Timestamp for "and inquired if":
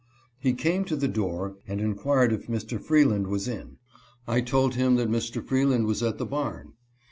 1.67-2.47